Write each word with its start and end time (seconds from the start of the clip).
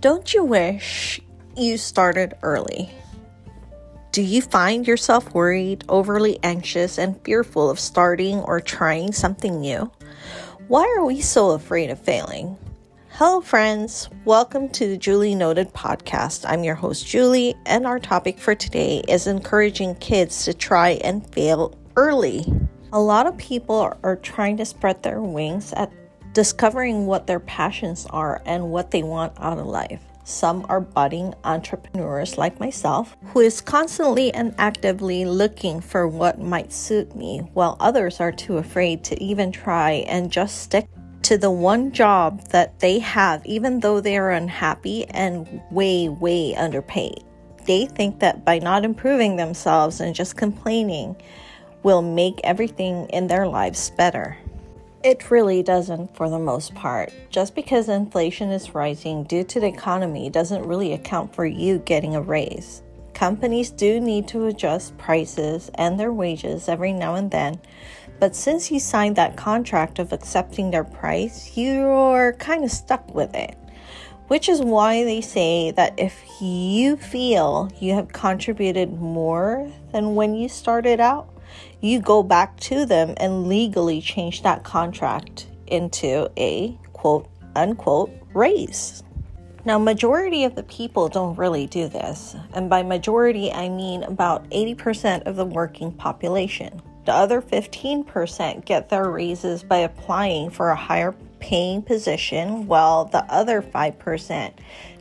Don't 0.00 0.32
you 0.32 0.44
wish 0.44 1.20
you 1.56 1.76
started 1.76 2.34
early? 2.42 2.88
Do 4.12 4.22
you 4.22 4.40
find 4.40 4.86
yourself 4.86 5.34
worried, 5.34 5.82
overly 5.88 6.38
anxious, 6.44 6.98
and 6.98 7.20
fearful 7.24 7.68
of 7.68 7.80
starting 7.80 8.38
or 8.42 8.60
trying 8.60 9.10
something 9.10 9.58
new? 9.58 9.90
Why 10.68 10.82
are 10.96 11.04
we 11.04 11.20
so 11.20 11.50
afraid 11.50 11.90
of 11.90 11.98
failing? 11.98 12.56
Hello, 13.08 13.40
friends. 13.40 14.08
Welcome 14.24 14.68
to 14.68 14.86
the 14.86 14.96
Julie 14.96 15.34
Noted 15.34 15.74
podcast. 15.74 16.44
I'm 16.48 16.62
your 16.62 16.76
host, 16.76 17.04
Julie, 17.04 17.56
and 17.66 17.84
our 17.84 17.98
topic 17.98 18.38
for 18.38 18.54
today 18.54 19.02
is 19.08 19.26
encouraging 19.26 19.96
kids 19.96 20.44
to 20.44 20.54
try 20.54 20.90
and 21.02 21.28
fail 21.34 21.76
early. 21.96 22.46
A 22.92 23.00
lot 23.00 23.26
of 23.26 23.36
people 23.36 23.92
are 24.04 24.16
trying 24.16 24.58
to 24.58 24.64
spread 24.64 25.02
their 25.02 25.20
wings 25.20 25.72
at 25.72 25.90
discovering 26.38 27.04
what 27.04 27.26
their 27.26 27.40
passions 27.40 28.06
are 28.10 28.40
and 28.46 28.70
what 28.70 28.92
they 28.92 29.02
want 29.02 29.32
out 29.40 29.58
of 29.58 29.66
life. 29.66 30.00
Some 30.22 30.64
are 30.68 30.80
budding 30.80 31.34
entrepreneurs 31.42 32.38
like 32.38 32.60
myself, 32.60 33.16
who 33.32 33.40
is 33.40 33.60
constantly 33.60 34.32
and 34.32 34.54
actively 34.56 35.24
looking 35.24 35.80
for 35.80 36.06
what 36.06 36.40
might 36.40 36.72
suit 36.72 37.16
me, 37.16 37.40
while 37.54 37.76
others 37.80 38.20
are 38.20 38.30
too 38.30 38.58
afraid 38.58 39.02
to 39.02 39.20
even 39.20 39.50
try 39.50 40.04
and 40.06 40.30
just 40.30 40.62
stick 40.62 40.86
to 41.22 41.38
the 41.38 41.50
one 41.50 41.90
job 41.90 42.40
that 42.50 42.78
they 42.78 43.00
have, 43.00 43.44
even 43.44 43.80
though 43.80 44.00
they 44.00 44.16
are 44.16 44.30
unhappy 44.30 45.06
and 45.06 45.60
way, 45.72 46.08
way 46.08 46.54
underpaid. 46.54 47.24
They 47.66 47.86
think 47.86 48.20
that 48.20 48.44
by 48.44 48.60
not 48.60 48.84
improving 48.84 49.34
themselves 49.34 50.00
and 50.00 50.14
just 50.14 50.36
complaining 50.36 51.16
will 51.82 52.00
make 52.00 52.40
everything 52.44 53.08
in 53.08 53.26
their 53.26 53.48
lives 53.48 53.90
better. 53.90 54.38
It 55.04 55.30
really 55.30 55.62
doesn't 55.62 56.16
for 56.16 56.28
the 56.28 56.40
most 56.40 56.74
part. 56.74 57.12
Just 57.30 57.54
because 57.54 57.88
inflation 57.88 58.50
is 58.50 58.74
rising 58.74 59.22
due 59.22 59.44
to 59.44 59.60
the 59.60 59.68
economy 59.68 60.28
doesn't 60.28 60.66
really 60.66 60.92
account 60.92 61.32
for 61.32 61.46
you 61.46 61.78
getting 61.78 62.16
a 62.16 62.20
raise. 62.20 62.82
Companies 63.14 63.70
do 63.70 64.00
need 64.00 64.26
to 64.28 64.46
adjust 64.46 64.98
prices 64.98 65.70
and 65.76 66.00
their 66.00 66.12
wages 66.12 66.68
every 66.68 66.92
now 66.92 67.14
and 67.14 67.30
then, 67.30 67.60
but 68.18 68.34
since 68.34 68.72
you 68.72 68.80
signed 68.80 69.14
that 69.14 69.36
contract 69.36 70.00
of 70.00 70.12
accepting 70.12 70.72
their 70.72 70.84
price, 70.84 71.56
you're 71.56 72.32
kind 72.34 72.64
of 72.64 72.70
stuck 72.72 73.14
with 73.14 73.34
it. 73.36 73.56
Which 74.26 74.48
is 74.48 74.60
why 74.60 75.04
they 75.04 75.20
say 75.20 75.70
that 75.72 75.94
if 75.96 76.20
you 76.40 76.96
feel 76.96 77.70
you 77.80 77.94
have 77.94 78.12
contributed 78.12 78.92
more 79.00 79.70
than 79.92 80.16
when 80.16 80.34
you 80.34 80.48
started 80.48 80.98
out, 80.98 81.28
you 81.80 82.00
go 82.00 82.22
back 82.22 82.58
to 82.60 82.84
them 82.86 83.14
and 83.16 83.46
legally 83.46 84.00
change 84.00 84.42
that 84.42 84.64
contract 84.64 85.46
into 85.66 86.30
a 86.36 86.78
quote 86.92 87.28
unquote 87.54 88.10
raise. 88.34 89.02
Now, 89.64 89.78
majority 89.78 90.44
of 90.44 90.54
the 90.54 90.62
people 90.62 91.08
don't 91.08 91.36
really 91.36 91.66
do 91.66 91.88
this, 91.88 92.34
and 92.54 92.70
by 92.70 92.82
majority 92.82 93.52
I 93.52 93.68
mean 93.68 94.02
about 94.02 94.48
80% 94.50 95.26
of 95.26 95.36
the 95.36 95.44
working 95.44 95.92
population. 95.92 96.80
The 97.04 97.12
other 97.12 97.42
15% 97.42 98.64
get 98.64 98.88
their 98.88 99.10
raises 99.10 99.62
by 99.62 99.78
applying 99.78 100.50
for 100.50 100.70
a 100.70 100.76
higher 100.76 101.14
paying 101.40 101.82
position, 101.82 102.66
while 102.66 103.04
the 103.04 103.24
other 103.32 103.60
5% 103.60 104.52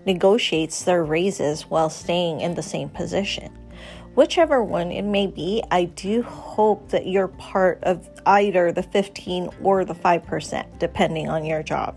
negotiates 0.06 0.84
their 0.84 1.04
raises 1.04 1.70
while 1.70 1.89
staying 1.89 2.42
in 2.42 2.56
the 2.56 2.64
same 2.64 2.89
position 2.89 3.54
whichever 4.18 4.64
one 4.64 4.92
it 4.92 5.04
may 5.04 5.28
be, 5.28 5.62
I 5.70 5.84
do 5.86 6.23
hope 6.23 6.90
that 6.90 7.06
you're 7.06 7.28
part 7.28 7.84
of 7.84 8.10
either 8.26 8.72
the 8.72 8.82
15 8.82 9.50
or 9.62 9.86
the 9.86 9.94
5%, 9.94 10.80
depending 10.80 11.30
on 11.30 11.46
your 11.46 11.62
job. 11.62 11.96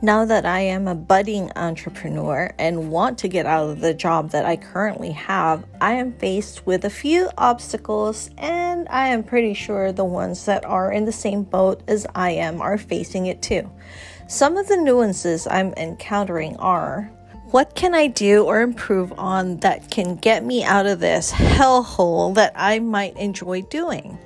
Now 0.00 0.24
that 0.24 0.46
I 0.46 0.60
am 0.60 0.88
a 0.88 0.94
budding 0.94 1.52
entrepreneur 1.54 2.50
and 2.58 2.90
want 2.90 3.18
to 3.18 3.28
get 3.28 3.44
out 3.44 3.68
of 3.68 3.80
the 3.80 3.92
job 3.92 4.30
that 4.30 4.46
I 4.46 4.56
currently 4.56 5.12
have, 5.12 5.66
I 5.82 5.92
am 5.92 6.14
faced 6.14 6.64
with 6.64 6.86
a 6.86 6.90
few 6.90 7.28
obstacles, 7.36 8.30
and 8.38 8.88
I 8.88 9.08
am 9.08 9.22
pretty 9.22 9.52
sure 9.52 9.92
the 9.92 10.02
ones 10.02 10.46
that 10.46 10.64
are 10.64 10.90
in 10.90 11.04
the 11.04 11.12
same 11.12 11.42
boat 11.42 11.82
as 11.86 12.06
I 12.14 12.30
am 12.30 12.62
are 12.62 12.78
facing 12.78 13.26
it 13.26 13.42
too. 13.42 13.70
Some 14.28 14.56
of 14.56 14.66
the 14.66 14.78
nuances 14.78 15.46
I'm 15.46 15.74
encountering 15.74 16.56
are 16.56 17.10
what 17.54 17.76
can 17.76 17.94
I 17.94 18.08
do 18.08 18.46
or 18.46 18.62
improve 18.62 19.12
on 19.16 19.58
that 19.58 19.88
can 19.88 20.16
get 20.16 20.44
me 20.44 20.64
out 20.64 20.86
of 20.86 20.98
this 20.98 21.30
hellhole 21.30 22.34
that 22.34 22.52
I 22.56 22.80
might 22.80 23.16
enjoy 23.16 23.62
doing? 23.62 24.18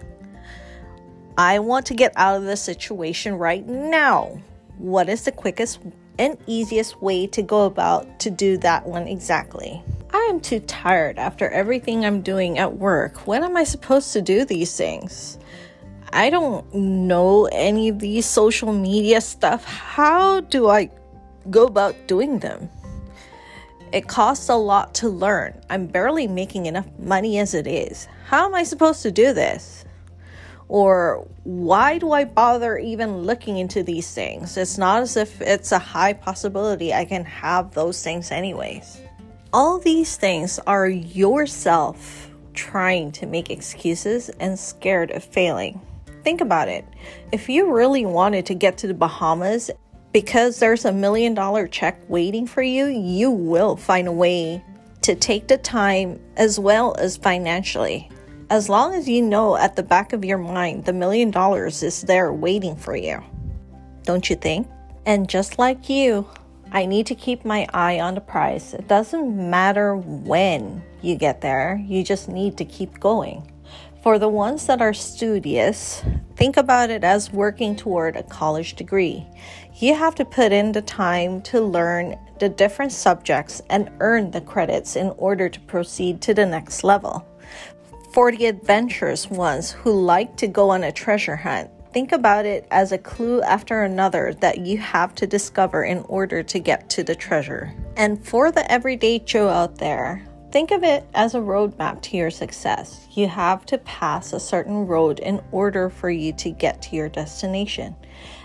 I 1.36 1.58
want 1.58 1.84
to 1.86 1.94
get 1.94 2.14
out 2.16 2.38
of 2.38 2.44
this 2.44 2.62
situation 2.62 3.34
right 3.34 3.66
now. 3.68 4.40
What 4.78 5.10
is 5.10 5.24
the 5.24 5.32
quickest 5.32 5.78
and 6.18 6.38
easiest 6.46 7.02
way 7.02 7.26
to 7.26 7.42
go 7.42 7.66
about 7.66 8.18
to 8.20 8.30
do 8.30 8.56
that 8.56 8.86
one 8.86 9.06
exactly? 9.06 9.82
I 10.10 10.26
am 10.30 10.40
too 10.40 10.60
tired 10.60 11.18
after 11.18 11.50
everything 11.50 12.06
I'm 12.06 12.22
doing 12.22 12.58
at 12.58 12.78
work. 12.78 13.26
When 13.26 13.44
am 13.44 13.58
I 13.58 13.64
supposed 13.64 14.14
to 14.14 14.22
do 14.22 14.46
these 14.46 14.74
things? 14.74 15.38
I 16.14 16.30
don't 16.30 16.74
know 16.74 17.44
any 17.52 17.90
of 17.90 17.98
these 17.98 18.24
social 18.24 18.72
media 18.72 19.20
stuff. 19.20 19.64
How 19.66 20.40
do 20.40 20.70
I 20.70 20.88
go 21.50 21.66
about 21.66 21.94
doing 22.06 22.38
them? 22.38 22.70
It 23.92 24.06
costs 24.06 24.48
a 24.48 24.54
lot 24.54 24.94
to 24.96 25.08
learn. 25.08 25.60
I'm 25.70 25.86
barely 25.86 26.26
making 26.26 26.66
enough 26.66 26.86
money 26.98 27.38
as 27.38 27.54
it 27.54 27.66
is. 27.66 28.06
How 28.26 28.46
am 28.46 28.54
I 28.54 28.64
supposed 28.64 29.02
to 29.02 29.10
do 29.10 29.32
this? 29.32 29.84
Or 30.68 31.26
why 31.44 31.96
do 31.96 32.12
I 32.12 32.24
bother 32.24 32.76
even 32.76 33.22
looking 33.22 33.56
into 33.56 33.82
these 33.82 34.12
things? 34.12 34.58
It's 34.58 34.76
not 34.76 35.00
as 35.00 35.16
if 35.16 35.40
it's 35.40 35.72
a 35.72 35.78
high 35.78 36.12
possibility 36.12 36.92
I 36.92 37.06
can 37.06 37.24
have 37.24 37.72
those 37.72 38.02
things 38.02 38.30
anyways. 38.30 39.00
All 39.50 39.78
these 39.78 40.16
things 40.16 40.58
are 40.66 40.86
yourself 40.86 42.30
trying 42.52 43.12
to 43.12 43.26
make 43.26 43.48
excuses 43.48 44.28
and 44.40 44.58
scared 44.58 45.10
of 45.12 45.24
failing. 45.24 45.80
Think 46.22 46.42
about 46.42 46.68
it. 46.68 46.84
If 47.32 47.48
you 47.48 47.72
really 47.72 48.04
wanted 48.04 48.44
to 48.46 48.54
get 48.54 48.76
to 48.78 48.86
the 48.86 48.92
Bahamas 48.94 49.70
because 50.12 50.58
there's 50.58 50.84
a 50.84 50.92
million 50.92 51.34
dollar 51.34 51.66
check 51.66 52.00
waiting 52.08 52.46
for 52.46 52.62
you, 52.62 52.86
you 52.86 53.30
will 53.30 53.76
find 53.76 54.08
a 54.08 54.12
way 54.12 54.62
to 55.02 55.14
take 55.14 55.48
the 55.48 55.58
time 55.58 56.20
as 56.36 56.58
well 56.58 56.94
as 56.98 57.16
financially. 57.16 58.10
As 58.50 58.68
long 58.68 58.94
as 58.94 59.08
you 59.08 59.22
know 59.22 59.56
at 59.56 59.76
the 59.76 59.82
back 59.82 60.12
of 60.12 60.24
your 60.24 60.38
mind 60.38 60.84
the 60.84 60.92
million 60.92 61.30
dollars 61.30 61.82
is 61.82 62.02
there 62.02 62.32
waiting 62.32 62.76
for 62.76 62.96
you. 62.96 63.22
Don't 64.04 64.28
you 64.30 64.36
think? 64.36 64.66
And 65.06 65.28
just 65.28 65.58
like 65.58 65.88
you, 65.88 66.26
I 66.72 66.86
need 66.86 67.06
to 67.06 67.14
keep 67.14 67.44
my 67.44 67.66
eye 67.72 68.00
on 68.00 68.14
the 68.14 68.20
prize. 68.20 68.74
It 68.74 68.88
doesn't 68.88 69.50
matter 69.50 69.96
when 69.96 70.82
you 71.00 71.14
get 71.14 71.40
there, 71.40 71.82
you 71.86 72.02
just 72.02 72.28
need 72.28 72.56
to 72.58 72.64
keep 72.64 72.98
going. 73.00 73.50
For 74.08 74.18
the 74.18 74.26
ones 74.26 74.64
that 74.68 74.80
are 74.80 74.94
studious, 74.94 76.02
think 76.34 76.56
about 76.56 76.88
it 76.88 77.04
as 77.04 77.30
working 77.30 77.76
toward 77.76 78.16
a 78.16 78.22
college 78.22 78.72
degree. 78.72 79.26
You 79.74 79.94
have 79.94 80.14
to 80.14 80.24
put 80.24 80.50
in 80.50 80.72
the 80.72 80.80
time 80.80 81.42
to 81.42 81.60
learn 81.60 82.18
the 82.38 82.48
different 82.48 82.92
subjects 82.92 83.60
and 83.68 83.90
earn 84.00 84.30
the 84.30 84.40
credits 84.40 84.96
in 84.96 85.10
order 85.18 85.50
to 85.50 85.60
proceed 85.60 86.22
to 86.22 86.32
the 86.32 86.46
next 86.46 86.84
level. 86.84 87.22
For 88.14 88.32
the 88.32 88.46
adventurous 88.46 89.28
ones 89.28 89.72
who 89.72 89.92
like 89.92 90.38
to 90.38 90.46
go 90.46 90.70
on 90.70 90.84
a 90.84 90.90
treasure 90.90 91.36
hunt, 91.36 91.68
think 91.92 92.12
about 92.12 92.46
it 92.46 92.66
as 92.70 92.92
a 92.92 92.96
clue 92.96 93.42
after 93.42 93.82
another 93.82 94.32
that 94.40 94.56
you 94.56 94.78
have 94.78 95.14
to 95.16 95.26
discover 95.26 95.84
in 95.84 95.98
order 96.08 96.42
to 96.44 96.58
get 96.58 96.88
to 96.88 97.04
the 97.04 97.14
treasure. 97.14 97.74
And 97.94 98.26
for 98.26 98.50
the 98.52 98.72
everyday 98.72 99.18
Joe 99.18 99.50
out 99.50 99.76
there, 99.76 100.26
Think 100.50 100.70
of 100.70 100.82
it 100.82 101.06
as 101.12 101.34
a 101.34 101.40
roadmap 101.40 102.00
to 102.02 102.16
your 102.16 102.30
success. 102.30 103.06
You 103.10 103.28
have 103.28 103.66
to 103.66 103.76
pass 103.76 104.32
a 104.32 104.40
certain 104.40 104.86
road 104.86 105.18
in 105.18 105.42
order 105.52 105.90
for 105.90 106.08
you 106.08 106.32
to 106.34 106.50
get 106.50 106.80
to 106.82 106.96
your 106.96 107.10
destination. 107.10 107.94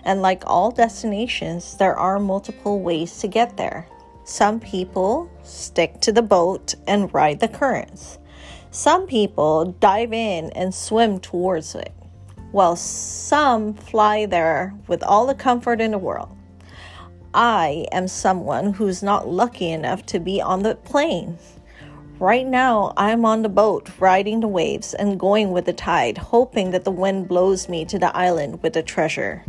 And 0.03 0.21
like 0.21 0.43
all 0.45 0.69
destinations, 0.69 1.77
there 1.77 1.95
are 1.95 2.19
multiple 2.19 2.81
ways 2.81 3.19
to 3.19 3.27
get 3.29 3.55
there. 3.55 3.87
Some 4.25 4.59
people 4.59 5.31
stick 5.43 6.01
to 6.01 6.11
the 6.11 6.21
boat 6.21 6.75
and 6.87 7.13
ride 7.13 7.39
the 7.39 7.47
currents. 7.47 8.19
Some 8.71 9.07
people 9.07 9.65
dive 9.79 10.11
in 10.11 10.49
and 10.51 10.75
swim 10.75 11.19
towards 11.19 11.73
it, 11.73 11.93
while 12.51 12.75
some 12.75 13.73
fly 13.73 14.25
there 14.25 14.73
with 14.87 15.03
all 15.03 15.25
the 15.25 15.35
comfort 15.35 15.79
in 15.79 15.91
the 15.91 15.97
world. 15.97 16.35
I 17.33 17.85
am 17.91 18.07
someone 18.09 18.73
who's 18.73 19.01
not 19.03 19.29
lucky 19.29 19.71
enough 19.71 20.05
to 20.07 20.19
be 20.19 20.41
on 20.41 20.63
the 20.63 20.75
plane. 20.75 21.37
Right 22.23 22.47
now, 22.47 22.93
I'm 22.95 23.25
on 23.25 23.41
the 23.41 23.49
boat, 23.49 23.89
riding 23.99 24.39
the 24.39 24.47
waves 24.47 24.93
and 24.93 25.19
going 25.19 25.51
with 25.51 25.65
the 25.65 25.73
tide, 25.73 26.17
hoping 26.17 26.71
that 26.71 26.85
the 26.85 26.89
wind 26.89 27.27
blows 27.27 27.67
me 27.67 27.83
to 27.83 27.99
the 27.99 28.15
island 28.15 28.63
with 28.63 28.71
the 28.71 28.81
treasure. 28.81 29.43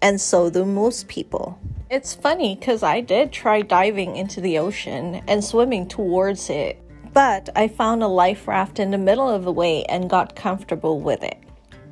And 0.00 0.20
so 0.20 0.48
do 0.48 0.64
most 0.64 1.08
people. 1.08 1.58
It's 1.90 2.14
funny 2.14 2.54
because 2.54 2.84
I 2.84 3.00
did 3.00 3.32
try 3.32 3.62
diving 3.62 4.14
into 4.14 4.40
the 4.40 4.58
ocean 4.58 5.24
and 5.26 5.42
swimming 5.42 5.88
towards 5.88 6.50
it, 6.50 6.80
but 7.12 7.48
I 7.56 7.66
found 7.66 8.04
a 8.04 8.06
life 8.06 8.46
raft 8.46 8.78
in 8.78 8.92
the 8.92 8.96
middle 8.96 9.28
of 9.28 9.42
the 9.42 9.50
way 9.50 9.84
and 9.86 10.08
got 10.08 10.36
comfortable 10.36 11.00
with 11.00 11.24
it. 11.24 11.42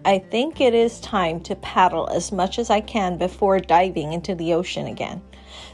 I 0.04 0.20
think 0.20 0.60
it 0.60 0.72
is 0.72 1.00
time 1.00 1.40
to 1.40 1.56
paddle 1.56 2.08
as 2.10 2.30
much 2.30 2.60
as 2.60 2.70
I 2.70 2.80
can 2.80 3.18
before 3.18 3.58
diving 3.58 4.12
into 4.12 4.36
the 4.36 4.54
ocean 4.54 4.86
again. 4.86 5.20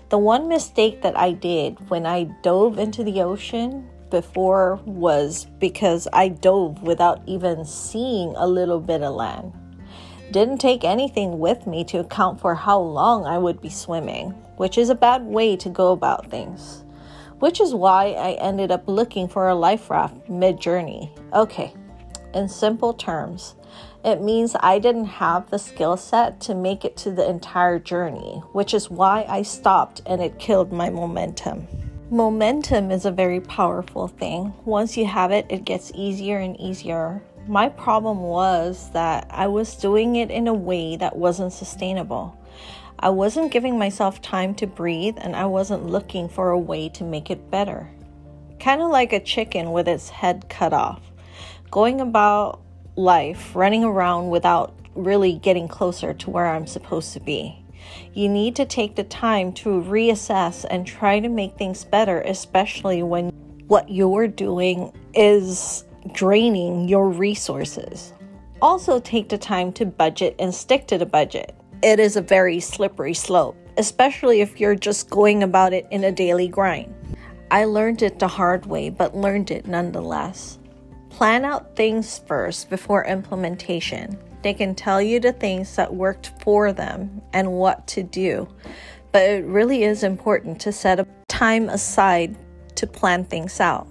The 0.09 0.17
one 0.17 0.49
mistake 0.49 1.03
that 1.03 1.19
I 1.19 1.33
did 1.33 1.91
when 1.91 2.07
I 2.07 2.25
dove 2.41 2.79
into 2.79 3.05
the 3.05 3.21
ocean 3.21 3.91
before 4.11 4.81
was 4.85 5.47
because 5.59 6.09
I 6.13 6.29
dove 6.29 6.83
without 6.83 7.23
even 7.27 7.65
seeing 7.65 8.35
a 8.37 8.47
little 8.47 8.81
bit 8.81 9.03
of 9.03 9.15
land. 9.15 9.53
Didn't 10.31 10.59
take 10.59 10.85
anything 10.85 11.39
with 11.39 11.67
me 11.67 11.85
to 11.85 12.01
account 12.01 12.41
for 12.41 12.55
how 12.55 12.79
long 12.79 13.27
I 13.27 13.39
would 13.39 13.61
be 13.61 13.71
swimming, 13.71 14.31
which 14.57 14.77
is 14.77 14.91
a 14.91 14.95
bad 14.95 15.23
way 15.23 15.57
to 15.57 15.69
go 15.69 15.93
about 15.93 16.31
things. 16.31 16.85
Which 17.39 17.61
is 17.61 17.75
why 17.75 18.13
I 18.13 18.33
ended 18.33 18.71
up 18.71 18.89
looking 18.89 19.29
for 19.29 19.49
a 19.49 19.55
life 19.55 19.91
raft 19.91 20.29
mid 20.29 20.59
journey. 20.61 21.13
Okay, 21.33 21.75
in 22.35 22.49
simple 22.49 22.93
terms, 22.93 23.55
it 24.05 24.23
means 24.23 24.57
I 24.61 24.79
didn't 24.79 25.07
have 25.07 25.51
the 25.51 25.59
skill 25.59 25.97
set 25.97 26.41
to 26.43 26.55
make 26.55 26.85
it 26.85 26.97
to 26.99 27.11
the 27.11 27.29
entire 27.29 27.79
journey, 27.79 28.43
which 28.53 28.75
is 28.75 28.91
why 28.91 29.27
I 29.29 29.43
stopped 29.43 30.03
and 30.07 30.23
it 30.23 30.39
killed 30.39 30.73
my 30.73 30.91
momentum. 30.91 31.67
Momentum 32.11 32.93
is 32.93 33.05
a 33.05 33.11
very 33.11 33.41
powerful 33.41 34.07
thing. 34.07 34.53
Once 34.65 34.97
you 34.97 35.07
have 35.07 35.33
it, 35.33 35.45
it 35.49 35.65
gets 35.65 35.91
easier 35.93 36.39
and 36.39 36.59
easier. 36.61 37.21
My 37.49 37.69
problem 37.69 38.21
was 38.21 38.91
that 38.93 39.27
I 39.29 39.49
was 39.49 39.75
doing 39.75 40.15
it 40.15 40.31
in 40.31 40.47
a 40.47 40.55
way 40.55 40.95
that 40.95 41.17
wasn't 41.17 41.53
sustainable. 41.53 42.39
I 42.97 43.11
wasn't 43.11 43.51
giving 43.51 43.77
myself 43.77 44.23
time 44.23 44.55
to 44.55 44.69
breathe 44.69 45.17
and 45.21 45.35
I 45.35 45.47
wasn't 45.47 45.87
looking 45.87 46.29
for 46.29 46.51
a 46.51 46.59
way 46.59 46.89
to 46.91 47.03
make 47.03 47.29
it 47.29 47.51
better. 47.51 47.91
Kind 48.61 48.83
of 48.83 48.93
like 48.93 49.13
a 49.13 49.19
chicken 49.19 49.73
with 49.73 49.89
its 49.89 50.09
head 50.09 50.49
cut 50.49 50.73
off, 50.73 51.03
going 51.73 52.01
about 52.01 52.61
life 52.95 53.57
running 53.57 53.83
around 53.83 54.31
without 54.31 54.79
really 54.95 55.33
getting 55.33 55.67
closer 55.67 56.15
to 56.15 56.31
where 56.31 56.47
I'm 56.47 56.69
supposed 56.69 57.15
to 57.15 57.21
be. 57.21 57.66
You 58.15 58.29
need 58.29 58.57
to 58.57 58.65
take 58.65 58.97
the 58.97 59.05
time 59.05 59.53
to 59.55 59.69
reassess 59.69 60.65
and 60.69 60.87
try 60.87 61.21
to 61.21 61.29
make 61.29 61.57
things 61.57 61.85
better, 61.85 62.21
especially 62.23 63.03
when 63.03 63.31
what 63.69 63.91
you're 63.91 64.29
doing 64.29 64.93
is 65.15 65.85
draining 66.13 66.89
your 66.89 67.11
resources. 67.11 68.13
Also, 68.63 69.01
take 69.01 69.29
the 69.29 69.39
time 69.39 69.73
to 69.73 69.85
budget 69.85 70.35
and 70.39 70.55
stick 70.55 70.87
to 70.87 70.99
the 70.99 71.07
budget. 71.07 71.55
It 71.83 72.01
is 72.01 72.17
a 72.17 72.23
very 72.23 72.61
slippery 72.61 73.15
slope, 73.15 73.57
especially 73.77 74.41
if 74.41 74.59
you're 74.59 74.75
just 74.75 75.11
going 75.11 75.43
about 75.43 75.73
it 75.73 75.87
in 75.91 76.05
a 76.05 76.13
daily 76.13 76.49
grind. 76.49 76.95
I 77.51 77.65
learned 77.65 78.03
it 78.03 78.19
the 78.19 78.29
hard 78.29 78.67
way, 78.67 78.89
but 78.89 79.17
learned 79.17 79.51
it 79.51 79.67
nonetheless. 79.67 80.59
Plan 81.17 81.47
out 81.47 81.75
things 81.75 82.19
first 82.27 82.69
before 82.69 83.07
implementation. 83.07 84.19
They 84.43 84.53
can 84.53 84.75
tell 84.75 85.01
you 85.01 85.19
the 85.19 85.33
things 85.33 85.75
that 85.77 85.95
worked 85.95 86.31
for 86.43 86.75
them 86.75 87.23
and 87.33 87.53
what 87.53 87.87
to 87.87 88.03
do. 88.03 88.47
But 89.13 89.23
it 89.23 89.47
really 89.47 89.85
is 89.85 90.03
important 90.03 90.61
to 90.61 90.73
set 90.73 91.01
a 91.01 91.07
time 91.27 91.71
aside 91.71 92.37
to 92.75 92.87
plan 92.87 93.25
things 93.25 93.61
out. 93.61 93.87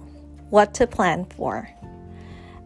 What 0.50 0.72
to 0.74 0.86
plan 0.86 1.24
for. 1.24 1.68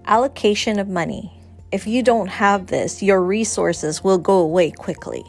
Allocation 0.04 0.78
of 0.78 0.88
money. 0.88 1.32
If 1.72 1.86
you 1.86 2.02
don't 2.02 2.28
have 2.28 2.66
this, 2.66 3.02
your 3.02 3.22
resources 3.22 4.04
will 4.04 4.18
go 4.18 4.40
away 4.40 4.72
quickly. 4.72 5.24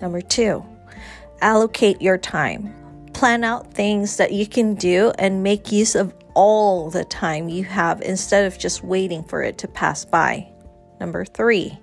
Number 0.00 0.20
two, 0.20 0.66
allocate 1.40 2.02
your 2.02 2.18
time. 2.18 2.74
Plan 3.12 3.44
out 3.44 3.72
things 3.72 4.16
that 4.16 4.32
you 4.32 4.44
can 4.44 4.74
do 4.74 5.12
and 5.20 5.44
make 5.44 5.70
use 5.70 5.94
of 5.94 6.12
all 6.36 6.90
the 6.90 7.04
time 7.06 7.48
you 7.48 7.64
have 7.64 8.02
instead 8.02 8.44
of 8.44 8.58
just 8.58 8.84
waiting 8.84 9.24
for 9.24 9.42
it 9.42 9.56
to 9.58 9.66
pass 9.66 10.04
by. 10.04 10.46
Number 11.00 11.24
three, 11.24 11.78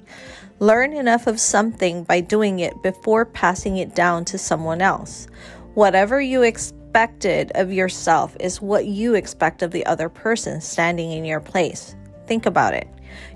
learn 0.59 0.93
enough 0.93 1.25
of 1.25 1.39
something 1.39 2.03
by 2.03 2.21
doing 2.21 2.59
it 2.59 2.81
before 2.83 3.25
passing 3.25 3.77
it 3.77 3.95
down 3.95 4.25
to 4.25 4.37
someone 4.37 4.79
else. 4.79 5.27
Whatever 5.73 6.21
you 6.21 6.43
expected 6.43 7.51
of 7.55 7.73
yourself 7.73 8.37
is 8.39 8.61
what 8.61 8.85
you 8.85 9.15
expect 9.15 9.63
of 9.63 9.71
the 9.71 9.85
other 9.87 10.07
person 10.07 10.61
standing 10.61 11.11
in 11.11 11.25
your 11.25 11.39
place. 11.39 11.95
Think 12.27 12.45
about 12.45 12.75
it. 12.75 12.87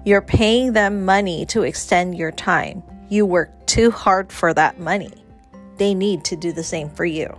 You're 0.05 0.21
paying 0.21 0.73
them 0.73 1.03
money 1.03 1.47
to 1.47 1.63
extend 1.63 2.15
your 2.15 2.31
time. 2.31 2.83
You 3.09 3.25
work 3.25 3.65
too 3.65 3.89
hard 3.89 4.31
for 4.31 4.53
that 4.53 4.79
money. 4.79 5.13
They 5.77 5.95
need 5.95 6.23
to 6.25 6.35
do 6.35 6.51
the 6.51 6.63
same 6.63 6.91
for 6.91 7.05
you. 7.05 7.35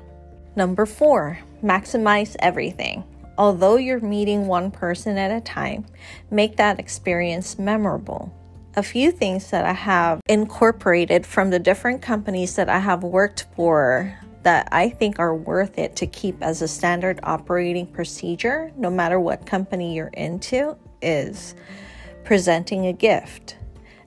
Number 0.57 0.85
four, 0.85 1.39
maximize 1.63 2.35
everything. 2.41 3.05
Although 3.39 3.77
you're 3.77 4.01
meeting 4.01 4.49
one 4.49 4.73
person 4.73 5.17
at 5.17 5.31
a 5.31 5.41
time, 5.41 5.87
make 6.29 6.57
that 6.57 6.81
experience 6.81 7.57
memorable. 7.57 8.35
A 8.75 8.83
few 8.83 9.13
things 9.13 9.51
that 9.51 9.65
I 9.65 9.73
have 9.73 10.21
incorporated 10.29 11.25
from 11.25 11.51
the 11.51 11.61
different 11.61 12.03
companies 12.03 12.57
that 12.57 12.69
I 12.69 12.81
have 12.81 13.05
worked 13.05 13.47
for 13.55 14.13
that 14.43 14.69
I 14.73 14.89
think 14.89 15.21
are 15.21 15.37
worth 15.37 15.79
it 15.79 15.95
to 15.97 16.07
keep 16.09 16.43
as 16.43 16.63
a 16.63 16.69
standard 16.69 17.21
operating 17.23 17.87
procedure, 17.87 18.73
no 18.77 18.91
matter 18.91 19.21
what 19.21 19.47
company 19.47 19.95
you're 19.95 20.09
into, 20.09 20.77
is 21.01 21.55
presenting 22.25 22.87
a 22.87 22.93
gift. 22.93 23.57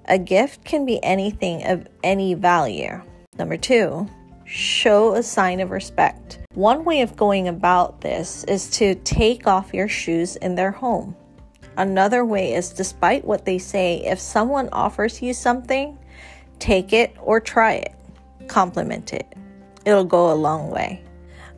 A 0.06 0.18
gift 0.18 0.66
can 0.66 0.86
be 0.86 1.02
anything 1.04 1.66
of 1.66 1.88
any 2.04 2.34
value. 2.34 3.02
Number 3.38 3.56
two, 3.56 4.10
show 4.52 5.16
a 5.16 5.24
sign 5.24 5.62
of 5.62 5.72
respect. 5.72 6.40
One 6.56 6.84
way 6.84 7.02
of 7.02 7.16
going 7.16 7.48
about 7.48 8.02
this 8.02 8.44
is 8.44 8.70
to 8.72 8.96
take 8.96 9.48
off 9.48 9.74
your 9.74 9.88
shoes 9.88 10.36
in 10.36 10.56
their 10.56 10.72
home. 10.72 11.16
Another 11.78 12.26
way 12.26 12.54
is, 12.54 12.72
despite 12.72 13.24
what 13.24 13.46
they 13.46 13.58
say, 13.58 14.04
if 14.06 14.20
someone 14.20 14.68
offers 14.74 15.22
you 15.22 15.34
something, 15.34 15.98
take 16.60 16.92
it 16.92 17.16
or 17.22 17.40
try 17.40 17.76
it, 17.76 17.96
compliment 18.48 19.14
it. 19.14 19.34
It'll 19.86 20.04
go 20.04 20.34
a 20.34 20.36
long 20.36 20.70
way. 20.70 21.02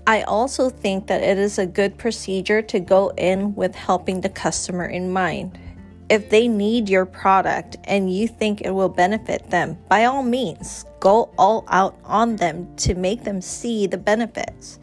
I 0.05 0.21
also 0.21 0.69
think 0.69 1.07
that 1.07 1.23
it 1.23 1.39
is 1.39 1.57
a 1.57 1.65
good 1.65 1.97
procedure 1.97 2.61
to 2.61 2.79
go 2.79 3.09
in 3.17 3.55
with 3.55 3.73
helping 3.73 4.21
the 4.21 4.29
customer 4.29 4.85
in 4.85 5.11
mind. 5.11 5.57
If 6.13 6.29
they 6.29 6.47
need 6.47 6.89
your 6.89 7.07
product 7.07 7.77
and 7.85 8.13
you 8.13 8.27
think 8.27 8.61
it 8.61 8.69
will 8.69 8.87
benefit 8.87 9.49
them, 9.49 9.79
by 9.89 10.05
all 10.05 10.21
means, 10.21 10.85
go 10.99 11.33
all 11.39 11.65
out 11.69 11.97
on 12.03 12.35
them 12.35 12.67
to 12.75 12.93
make 12.93 13.23
them 13.23 13.41
see 13.41 13.87
the 13.87 13.97
benefits. 13.97 14.77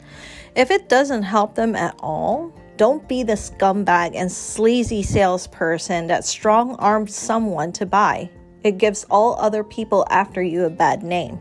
If 0.56 0.72
it 0.72 0.88
doesn't 0.88 1.22
help 1.22 1.54
them 1.54 1.76
at 1.76 1.94
all, 2.00 2.52
don't 2.76 3.06
be 3.06 3.22
the 3.22 3.34
scumbag 3.34 4.16
and 4.16 4.32
sleazy 4.32 5.04
salesperson 5.04 6.08
that 6.08 6.24
strong 6.24 6.74
armed 6.80 7.12
someone 7.12 7.70
to 7.74 7.86
buy. 7.86 8.28
It 8.64 8.78
gives 8.78 9.06
all 9.08 9.36
other 9.38 9.62
people 9.62 10.04
after 10.10 10.42
you 10.42 10.64
a 10.64 10.68
bad 10.68 11.04
name. 11.04 11.38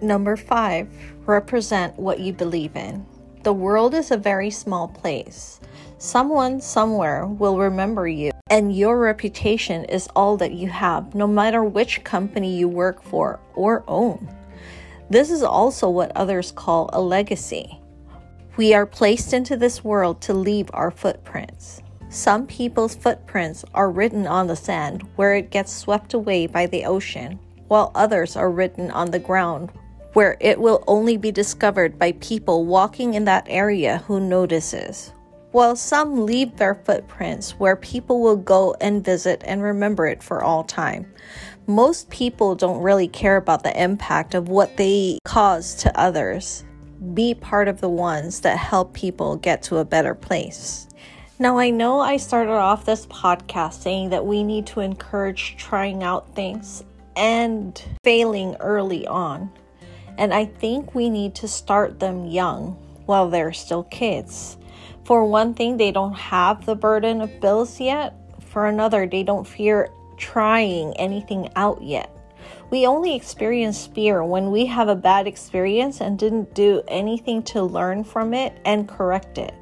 Number 0.00 0.38
five, 0.38 0.88
represent 1.26 1.98
what 1.98 2.20
you 2.20 2.32
believe 2.32 2.76
in. 2.76 3.04
The 3.42 3.52
world 3.52 3.92
is 3.92 4.10
a 4.10 4.16
very 4.16 4.48
small 4.48 4.88
place. 4.88 5.60
Someone 5.98 6.62
somewhere 6.62 7.26
will 7.26 7.58
remember 7.58 8.08
you, 8.08 8.31
and 8.52 8.76
your 8.76 8.98
reputation 8.98 9.82
is 9.86 10.10
all 10.14 10.36
that 10.36 10.52
you 10.52 10.68
have, 10.68 11.14
no 11.14 11.26
matter 11.26 11.64
which 11.64 12.04
company 12.04 12.54
you 12.54 12.68
work 12.68 13.02
for 13.02 13.40
or 13.54 13.82
own. 13.88 14.28
This 15.08 15.30
is 15.30 15.42
also 15.42 15.88
what 15.88 16.12
others 16.14 16.52
call 16.52 16.90
a 16.92 17.00
legacy. 17.00 17.80
We 18.58 18.74
are 18.74 18.84
placed 18.84 19.32
into 19.32 19.56
this 19.56 19.82
world 19.82 20.20
to 20.22 20.34
leave 20.34 20.68
our 20.74 20.90
footprints. 20.90 21.80
Some 22.10 22.46
people's 22.46 22.94
footprints 22.94 23.64
are 23.72 23.90
written 23.90 24.26
on 24.26 24.48
the 24.48 24.56
sand 24.56 25.08
where 25.16 25.34
it 25.34 25.50
gets 25.50 25.72
swept 25.72 26.12
away 26.12 26.46
by 26.46 26.66
the 26.66 26.84
ocean, 26.84 27.38
while 27.68 27.90
others 27.94 28.36
are 28.36 28.50
written 28.50 28.90
on 28.90 29.12
the 29.12 29.18
ground 29.18 29.72
where 30.12 30.36
it 30.40 30.60
will 30.60 30.84
only 30.86 31.16
be 31.16 31.32
discovered 31.32 31.98
by 31.98 32.12
people 32.12 32.66
walking 32.66 33.14
in 33.14 33.24
that 33.24 33.46
area 33.48 34.04
who 34.06 34.20
notices 34.20 35.10
while 35.52 35.76
some 35.76 36.26
leave 36.26 36.56
their 36.56 36.74
footprints 36.74 37.52
where 37.52 37.76
people 37.76 38.20
will 38.20 38.36
go 38.36 38.74
and 38.80 39.04
visit 39.04 39.42
and 39.46 39.62
remember 39.62 40.06
it 40.06 40.22
for 40.22 40.42
all 40.42 40.64
time. 40.64 41.10
Most 41.66 42.10
people 42.10 42.54
don't 42.54 42.82
really 42.82 43.06
care 43.06 43.36
about 43.36 43.62
the 43.62 43.82
impact 43.82 44.34
of 44.34 44.48
what 44.48 44.76
they 44.76 45.18
cause 45.24 45.74
to 45.76 46.00
others. 46.00 46.64
Be 47.14 47.34
part 47.34 47.68
of 47.68 47.80
the 47.80 47.88
ones 47.88 48.40
that 48.40 48.58
help 48.58 48.94
people 48.94 49.36
get 49.36 49.62
to 49.64 49.76
a 49.78 49.84
better 49.84 50.14
place. 50.14 50.88
Now, 51.38 51.58
I 51.58 51.70
know 51.70 52.00
I 52.00 52.16
started 52.16 52.52
off 52.52 52.84
this 52.84 53.06
podcast 53.06 53.82
saying 53.82 54.10
that 54.10 54.24
we 54.24 54.42
need 54.42 54.66
to 54.68 54.80
encourage 54.80 55.56
trying 55.56 56.02
out 56.02 56.34
things 56.34 56.84
and 57.16 57.82
failing 58.04 58.56
early 58.60 59.06
on. 59.06 59.50
And 60.18 60.32
I 60.32 60.44
think 60.44 60.94
we 60.94 61.10
need 61.10 61.34
to 61.36 61.48
start 61.48 61.98
them 61.98 62.26
young 62.26 62.72
while 63.06 63.28
they're 63.28 63.52
still 63.52 63.84
kids. 63.84 64.56
For 65.04 65.24
one 65.24 65.54
thing, 65.54 65.76
they 65.76 65.90
don't 65.90 66.14
have 66.14 66.64
the 66.64 66.76
burden 66.76 67.20
of 67.20 67.40
bills 67.40 67.80
yet. 67.80 68.14
For 68.40 68.66
another, 68.66 69.06
they 69.06 69.22
don't 69.22 69.46
fear 69.46 69.90
trying 70.16 70.96
anything 70.96 71.48
out 71.56 71.82
yet. 71.82 72.10
We 72.70 72.86
only 72.86 73.14
experience 73.14 73.86
fear 73.86 74.24
when 74.24 74.50
we 74.50 74.66
have 74.66 74.88
a 74.88 74.96
bad 74.96 75.26
experience 75.26 76.00
and 76.00 76.18
didn't 76.18 76.54
do 76.54 76.82
anything 76.88 77.42
to 77.44 77.62
learn 77.62 78.04
from 78.04 78.32
it 78.32 78.58
and 78.64 78.88
correct 78.88 79.38
it. 79.38 79.54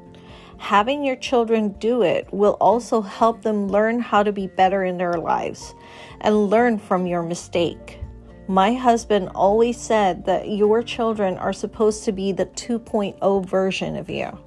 Having 0.57 1.03
your 1.03 1.15
children 1.15 1.69
do 1.79 2.03
it 2.03 2.31
will 2.31 2.55
also 2.61 3.01
help 3.01 3.41
them 3.41 3.67
learn 3.67 3.99
how 3.99 4.21
to 4.21 4.31
be 4.31 4.45
better 4.45 4.83
in 4.83 4.97
their 4.97 5.15
lives. 5.15 5.73
and 6.21 6.51
learn 6.51 6.77
from 6.77 7.07
your 7.07 7.23
mistake. 7.23 7.99
My 8.47 8.73
husband 8.73 9.29
always 9.33 9.77
said 9.77 10.25
that 10.25 10.49
your 10.49 10.83
children 10.83 11.37
are 11.37 11.51
supposed 11.51 12.03
to 12.05 12.11
be 12.11 12.31
the 12.31 12.45
2.0 12.45 13.45
version 13.45 13.95
of 13.95 14.07
you. 14.07 14.37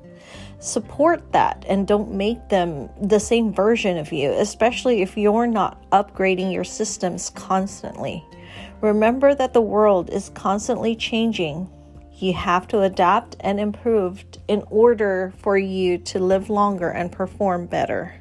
Support 0.59 1.33
that 1.33 1.65
and 1.69 1.87
don't 1.87 2.13
make 2.13 2.49
them 2.49 2.89
the 3.01 3.21
same 3.21 3.53
version 3.53 3.99
of 3.99 4.13
you, 4.13 4.31
especially 4.33 5.03
if 5.03 5.17
you're 5.17 5.47
not 5.47 5.89
upgrading 5.91 6.53
your 6.53 6.65
systems 6.65 7.31
constantly. 7.31 8.25
Remember 8.81 9.35
that 9.35 9.53
the 9.53 9.61
world 9.61 10.11
is 10.11 10.31
constantly 10.31 10.97
changing. 10.97 11.71
You 12.17 12.33
have 12.35 12.69
to 12.69 12.83
adapt 12.83 13.37
and 13.41 13.59
improve 13.59 14.25
in 14.49 14.63
order 14.71 15.33
for 15.39 15.59
you 15.59 15.99
to 15.99 16.19
live 16.19 16.51
longer 16.51 16.91
and 16.91 17.11
perform 17.11 17.67
better. 17.67 18.15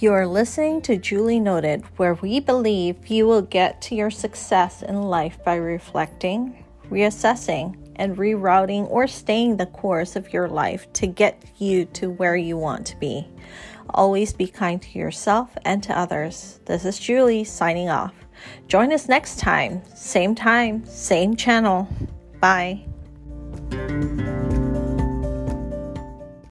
You 0.00 0.12
are 0.12 0.26
listening 0.26 0.82
to 0.82 0.96
Julie 0.96 1.40
Noted, 1.40 1.84
where 1.96 2.14
we 2.14 2.40
believe 2.40 3.06
you 3.06 3.26
will 3.26 3.42
get 3.42 3.80
to 3.82 3.94
your 3.94 4.10
success 4.10 4.82
in 4.82 5.02
life 5.02 5.38
by 5.44 5.54
reflecting, 5.54 6.64
reassessing, 6.90 7.76
and 7.96 8.16
rerouting 8.16 8.88
or 8.90 9.06
staying 9.06 9.56
the 9.56 9.66
course 9.66 10.16
of 10.16 10.32
your 10.32 10.48
life 10.48 10.92
to 10.94 11.06
get 11.06 11.42
you 11.58 11.84
to 11.86 12.10
where 12.10 12.36
you 12.36 12.56
want 12.56 12.86
to 12.86 12.96
be. 12.96 13.26
Always 13.90 14.32
be 14.32 14.46
kind 14.46 14.80
to 14.82 14.98
yourself 14.98 15.56
and 15.64 15.82
to 15.84 15.98
others. 15.98 16.60
This 16.66 16.84
is 16.84 16.98
Julie 16.98 17.44
signing 17.44 17.88
off. 17.88 18.14
Join 18.66 18.92
us 18.92 19.08
next 19.08 19.38
time, 19.38 19.82
same 19.94 20.34
time, 20.34 20.84
same 20.86 21.36
channel. 21.36 21.88
Bye. 22.40 22.84